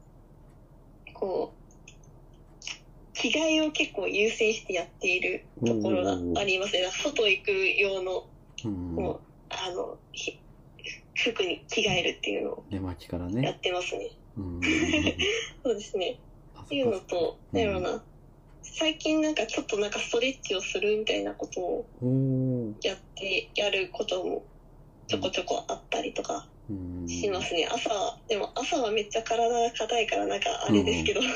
[1.14, 1.63] こう、
[3.14, 6.82] 着替えを結構優先してやっているところがありますね。
[6.90, 8.24] 外行く用の、
[8.64, 10.34] うんもう、あの、ひ
[11.14, 13.50] 服に着替えるっていうのを寝巻きからやね。
[13.50, 14.10] ってますね。
[15.62, 16.16] そうですね。
[16.54, 18.02] あっていうのと、うんなんやろうな、
[18.62, 21.84] 最近なんかちょっとなんかストレッチをするみたいなことを
[22.82, 24.42] やって、やることも
[25.06, 27.66] ちょこちょこあったりとかうんしますね。
[27.70, 31.20] 朝、でも朝はめっちゃ体が硬いからなんかあれですけど、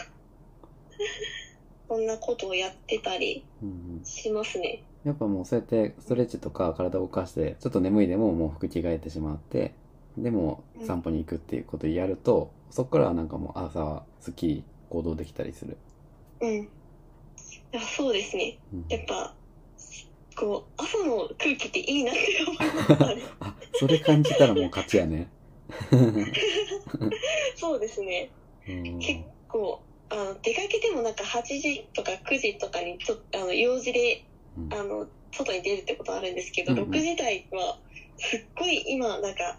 [1.88, 3.72] そんなことをやってたりうんう
[4.02, 4.82] んしますね。
[5.04, 9.72] やっぱもうそうやってストレッチとか体を動かしてちょっと眠いでももう服着替えてしまって
[10.16, 15.76] でもうん散歩に行くっていうことをやると、そこからはなんかもう朝はすっきり行動できたりする、
[16.40, 16.50] うん。
[16.50, 16.68] い
[17.72, 18.58] やそうですね。
[18.72, 19.34] うんやっぱ、
[20.36, 23.22] こう、朝の空気っていいなって思いましたね。
[23.40, 25.28] あそれ感じたらもう勝ちやね
[27.56, 28.30] そうですね。
[28.68, 32.98] うん結構あの出かけてもなんか8時とか9時とかに
[33.34, 34.24] あの用事で
[34.56, 34.74] うん。
[34.74, 36.90] あの外に出るってことあるんですけど、うんうん。
[36.90, 37.78] 6時台は
[38.16, 39.58] すっごい今なんか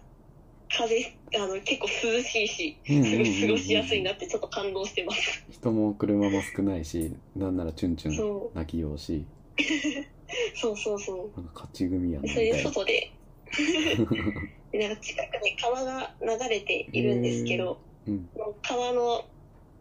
[0.68, 5.44] 風あの結構涼しいしうんすごい過ごしやすいなうんってちょっと感動してます。
[5.50, 9.24] 人も車も少ないしなんならチュンチュンそ泣きようし。
[9.58, 11.40] うそうそうそう。
[11.40, 13.12] なんか勝ち組やねみそれで外で。
[14.70, 18.28] でなんか近くに川が流れているんですけど、うん。
[18.62, 19.24] 川の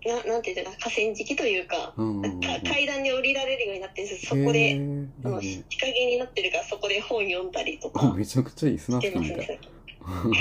[0.05, 4.79] ななんていうか河川敷というか、うんうんうん階段で降りられるようになってるんですそこで。
[5.23, 9.59] あの日陰になってるからそこで本読んだりとあかめちゃくちゃいいスナしてフキンみたい
[9.99, 10.39] ますね。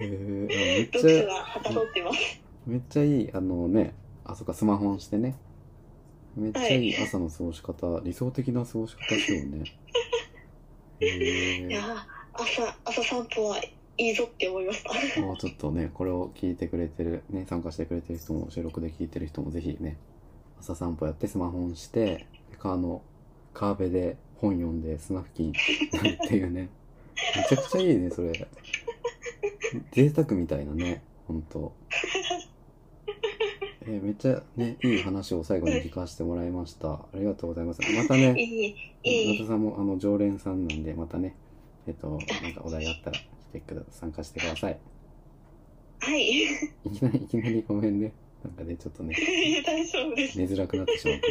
[0.00, 2.40] へーあめっ読ちゃはかどってます。
[2.66, 5.36] めっちゃいいあのねあそっかスマホしてね
[6.36, 9.64] めっちゃいい朝の過ごし方、理想的な過ごし方しようね
[11.00, 11.96] へえいやー
[12.32, 13.60] 朝朝散歩は
[14.00, 14.82] いいぞって思いまし
[15.14, 15.20] た。
[15.20, 19.98] もうちょっとねこれを聞いてくれてるね参加してくれてる人も収録で聞いてる人もぜひね
[20.58, 23.02] 朝散歩やってスマホをしてで川の
[23.52, 25.52] 川辺で本読んでスナフキンっ
[26.28, 26.70] ていうね。
[27.36, 28.48] めちゃくちゃいいねそれ。
[29.92, 31.74] 贅沢みたいなねほんと。
[33.82, 36.92] えーめっちゃねいい話を最後に聞かせてもらいました。
[36.92, 37.80] ありがとうございます。
[37.82, 41.34] またねいいいい中田さんもあの常連さんなんでまたね
[41.86, 42.18] えっとなん
[42.54, 43.18] かお題あったら。
[43.18, 44.78] 来てくだ参加してください。
[46.00, 46.30] はい。
[46.84, 48.12] いきなりいきなりごめんね。
[48.44, 49.14] なんかねちょっとね
[49.64, 50.38] 大丈夫です。
[50.38, 51.26] 寝づらくなってしまって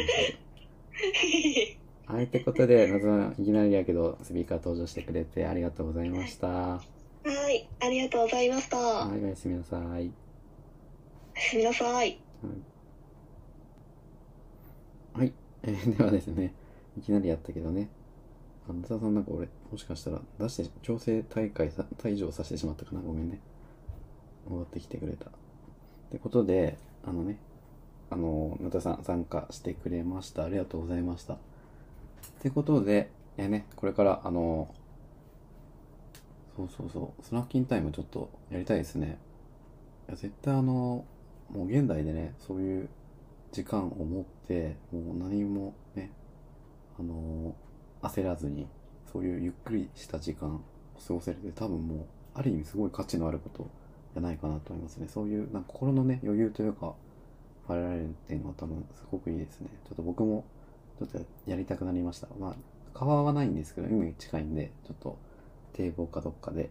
[2.06, 6.48] はいってことで謎はいきなりやけどスピーカー登場してくれてありがとうございました。
[6.48, 6.82] は
[7.24, 8.76] はい、ありがとうございました。
[8.76, 9.80] いおやすみなさい。
[9.80, 10.10] おや
[11.36, 12.18] すみなさい。
[15.12, 16.54] はい、えーではですね
[16.96, 17.88] いきなりやったけどね。
[18.68, 23.00] あの田さんなんか俺もしかしたら出して調整大会さ退場させてしまったかな。
[23.00, 23.40] ごめんね。
[24.48, 25.26] 戻ってきてくれた。
[25.26, 25.30] っ
[26.10, 27.38] てことであのね
[28.10, 30.44] あの野田さん参加してくれました。
[30.44, 31.34] ありがとうございました。
[31.34, 31.38] っ
[32.40, 34.74] てことでえねこれからあの
[36.56, 39.18] そうそうそうスナフキンタイムちょっとやりたいですね。
[40.08, 41.04] いや絶対あの
[41.52, 42.88] もう現代でねそういう
[43.52, 46.10] 時間を持ってもう何もね
[46.98, 47.54] あの
[48.02, 48.66] 焦らずに
[49.12, 50.60] そういうゆっくりした時間を
[51.06, 51.98] 過ごせるって多分もう
[52.34, 53.68] ある意味すごい価値のあること
[54.14, 55.08] じゃないかなと思いますね。
[55.08, 56.94] そういうなんか心のね余裕というか
[57.68, 59.68] 変えられるっていうのは多分すごくいいですね。
[59.86, 60.44] ちょっと僕も
[60.98, 62.28] ちょっとやりたくなりました。
[62.38, 62.54] まあ
[62.92, 65.18] 川はないんですけど海に近いんでちょっと
[65.72, 66.70] 堤防かどっかで、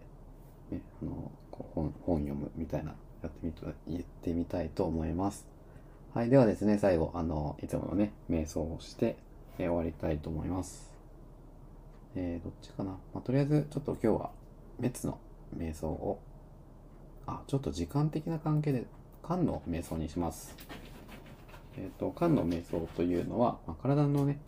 [0.69, 5.59] ね、あのこう本本読むみたいなやってみと言ってみたいと思います。
[6.13, 9.15] はい、ではですね、最後、あの、いつものね、瞑想をして、
[9.59, 10.88] え終わりたいと思います。
[12.15, 12.91] えー、どっちかな。
[12.91, 14.31] まあ、とりあえず、ちょっと今日は、
[14.77, 15.19] 滅の
[15.57, 16.19] 瞑想を、
[17.25, 18.85] あ、ちょっと時間的な関係で、
[19.23, 20.55] 間の瞑想にします。
[21.77, 24.39] えっ、と、肝の瞑想というのは、まあ、体のね、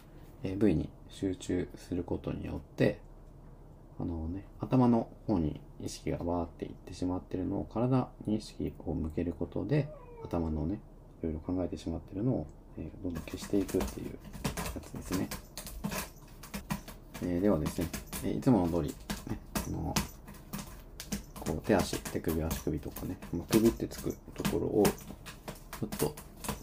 [0.44, 3.00] え部位に集中することによって、
[4.00, 9.90] あのね、頭の方に意識がバーっていってしまってるのを体に意識を向けることで、
[10.24, 10.80] 頭のね、
[11.22, 12.48] いろいろ考えてしまってるのを、
[12.78, 14.18] えーどんどん消していくっていう
[14.76, 15.28] やつですね。
[17.24, 17.88] えではですね、
[18.24, 19.94] えいつもの通り、ね、あの
[21.40, 26.16] こう手足、手首、足首とかね、まあ首ってつくところを、ちょっと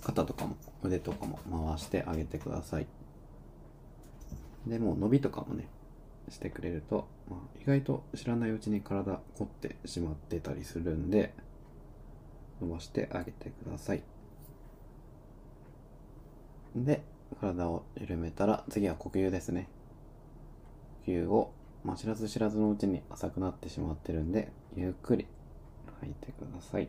[0.03, 2.87] 肩とかも腕とかも回してあげてください。
[4.67, 5.69] でもう伸びとかもね、
[6.29, 11.35] してくれると、まあ、意外と知らないうちに体凝ってしまってたりするんで、
[12.61, 14.03] 伸ばしてあげてください。
[16.75, 17.03] で、
[17.41, 19.69] 体を緩めたら次は呼吸ですね。
[21.09, 21.51] 吸を、
[21.85, 25.27] まあ、知らず知らずのうちに浅くなってしまってるんで、ゆっくり
[26.01, 26.89] 吐いてください。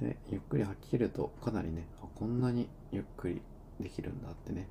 [0.00, 3.40] で、ゆっくり吐き切るとかなりね、こんなにゆっくり
[3.80, 4.68] できるんだってね、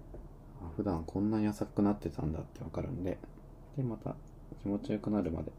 [0.76, 3.18] 普段こんなに浅くなってたんだってわかるんで、
[3.76, 4.16] で、また
[4.62, 5.52] 気持ちよくなるまで、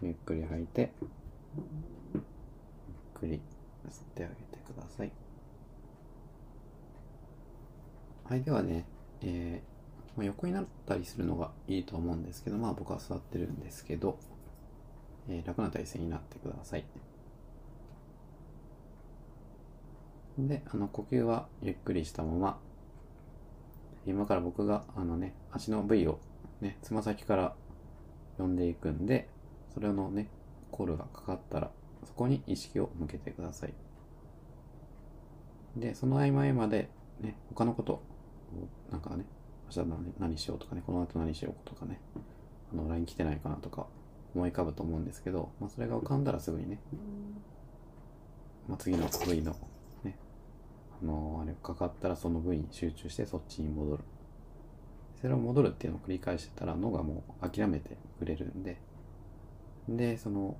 [0.00, 0.92] ゆっくり吐いて、
[3.20, 3.40] くり
[3.88, 5.12] 吸ってあげてください。
[8.24, 8.84] はい、ではね、
[9.22, 14.18] えーまあ、横になったりするのがいいと思うんですけど、まあ僕は座ってるんですけど、
[15.28, 16.84] えー楽な体勢になってください。
[20.38, 22.58] で、あの、呼吸はゆっくりしたまま、
[24.06, 26.18] 今から僕が、あのね、足の部位を
[26.60, 27.54] ね、つま先から
[28.38, 29.28] 呼んでいくんで、
[29.74, 30.28] それのね、
[30.70, 31.70] コールがかかったら、
[32.04, 33.74] そこに意識を向けてください。
[35.76, 38.02] で、その合間合間で、ね、他のこと、
[38.90, 39.24] なんかね、
[39.74, 42.00] 明日何何しようとかね、この後何しようとかね、
[42.72, 43.86] あの、LINE 来てないかなとか
[44.34, 46.80] 思い浮かぶと思うんですけど、まあ、それが浮かんだらすぐにね、
[48.68, 49.56] まあ、次の部位の
[50.04, 50.16] ね、
[51.02, 54.04] あのあれかかったらその部位に集中してそっちに戻る。
[55.20, 58.80] それを戻るっていうのを繰り返してたら脳がもう諦めてくれるんで、
[59.88, 60.56] で、その、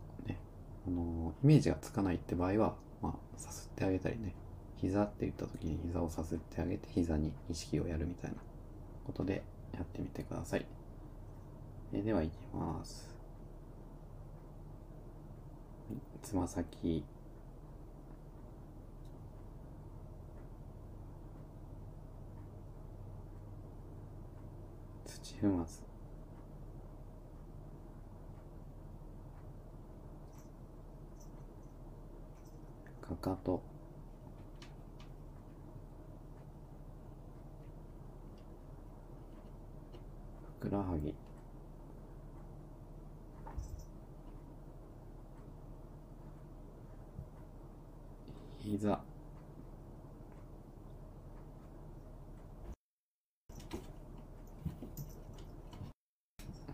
[0.87, 4.35] あのイメージがつかないって場合は、まあ、さすってあげたりね、
[4.77, 8.37] 膝って言った時に膝をさすってあげて膝に意識をやるみたいな
[9.05, 9.43] ことで
[9.75, 10.66] やってみてください。
[11.93, 13.11] えでは、いきます。
[16.23, 17.05] つま先、
[25.05, 25.89] 土踏まず
[33.20, 33.62] かと。
[40.61, 41.14] ふくらはぎ。
[48.59, 49.00] 膝。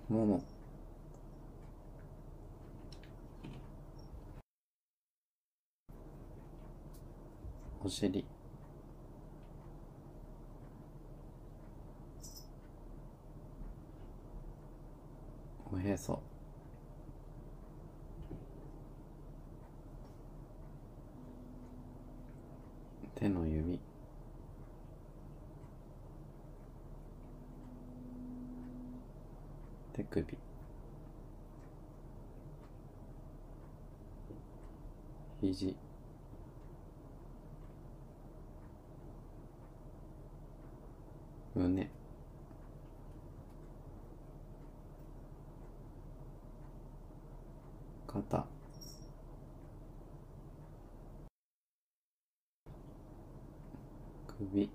[0.09, 0.56] もも。
[7.87, 8.25] お尻。
[15.72, 16.20] おへそ。
[23.14, 23.79] 手の指。
[29.92, 30.37] 手首。
[35.40, 35.86] 肘。
[41.62, 41.90] よね
[54.38, 54.69] 首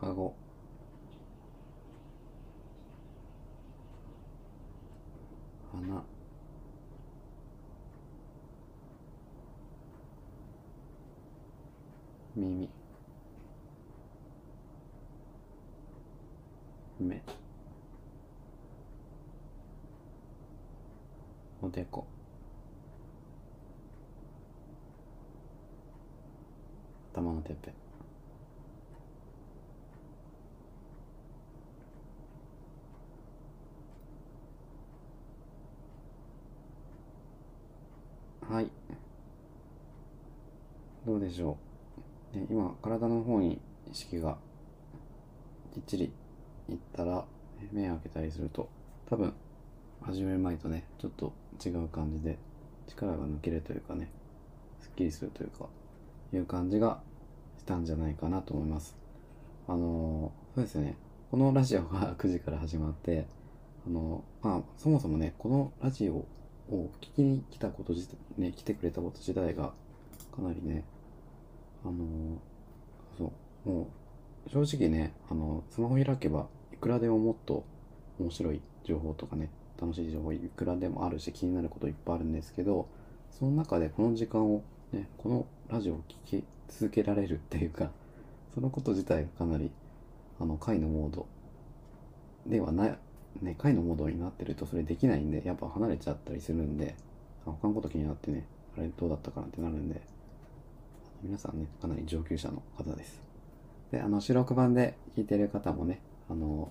[0.00, 0.34] 顎
[5.72, 6.04] 鼻
[12.34, 12.68] 耳
[17.06, 17.22] 目。
[21.62, 22.06] おでこ。
[27.14, 27.74] 頭のてっぺん。
[38.54, 38.70] はい。
[41.06, 41.56] どうでしょ
[42.34, 44.36] う、ね、今体の方に意識が
[45.72, 46.12] きっちり
[46.68, 47.24] いったら、
[47.72, 48.68] 目開けたりすると、
[49.08, 49.32] 多分、
[50.00, 51.32] 始める前とね、ちょっと
[51.64, 52.38] 違う感じで、
[52.86, 54.10] 力が抜けるというかね、
[54.80, 55.66] すっきりするというか、
[56.32, 57.00] いう感じが
[57.58, 58.96] したんじゃないかなと思います。
[59.68, 60.96] あのそうですね、
[61.30, 63.26] このラジオが 9時から始まって、
[63.86, 69.72] あのまあ、そもそもね、このラジオを聞きに来たこと自体、ね、来てくれたこと自体が、
[70.34, 70.84] かなりね、
[71.84, 72.38] あの
[73.18, 73.32] そ
[73.64, 73.88] う、も
[74.46, 77.64] う、正直ね、あの、スマホ開けば、いくらでももっと
[78.20, 79.48] 面白い情報とかね、
[79.80, 82.86] 楽しい情報いくらでもあるし、気になることいっぱいあるんですけど、
[83.30, 84.62] その中でこの時間を、
[84.92, 87.90] ね、このラジオを聞き続けられるっていうか、
[88.54, 89.70] そのこと自体がかなり、
[90.38, 91.26] あの、回のモード
[92.46, 92.98] ではない、
[93.40, 96.94] ね、回のモードになってるとそれできないんで、やっぱ離れちゃったりするんで、
[97.46, 98.44] 他のこと気になってね、
[98.76, 100.02] あれどうだったかなってなるんで、
[101.22, 103.22] 皆さんね、かなり上級者の方です。
[103.90, 106.70] で、あの、収録版で聞いてる方もね、あの、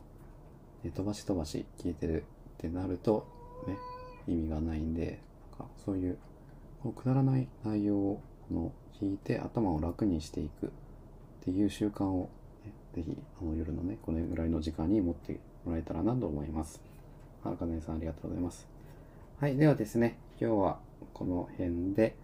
[0.84, 2.24] ね飛ばし飛ばし聞いてる
[2.58, 3.28] ってなると、
[3.68, 3.76] ね、
[4.28, 5.20] 意味がないんで、
[5.58, 6.18] なんかそういう、
[6.84, 10.70] こうくだらない内容をこの聞いて頭を楽にしていくっ
[11.44, 12.30] ていう習慣を、
[12.66, 16.82] ね、ぜひ、あの夜のね、これぐらいの時間に持ってもらえたらなと思います。
[17.44, 18.68] あ、かねさんありがとうございます。
[19.40, 20.80] はい、ではですね、今日は
[21.14, 22.16] この辺で、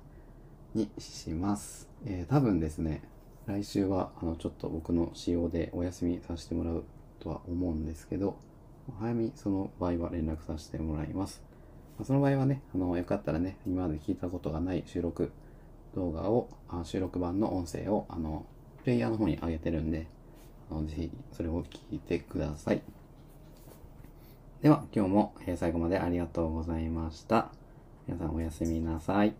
[0.73, 1.89] にします。
[2.05, 3.01] えー、多分ですね、
[3.45, 6.83] 来週はあのちょっと僕の仕様でお休みさせてもらう
[7.21, 8.37] とは思うんですけど、
[8.99, 11.41] 早めにその場合は連絡させてもらいます。
[11.97, 15.31] まその場合はね、あのよかったらね、今まで聞いたことがない収録
[15.95, 18.45] 動画を、あ収録版の音声をあの
[18.83, 20.07] プレイヤーの方に上げてるんで、
[20.69, 22.81] あのぜひそれを聞いてください。
[24.61, 27.51] では、今日も、最後までありがとうございました。
[28.07, 29.33] 皆さんおやすみなさい。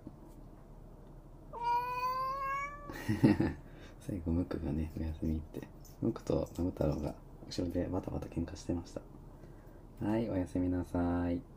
[4.01, 5.67] 最後、ムックがね、おやすみって。
[6.01, 7.13] ムックとナム太郎が
[7.51, 9.01] 後ろでバタバタ喧嘩してました。
[10.05, 11.50] はい、おやすみなさい。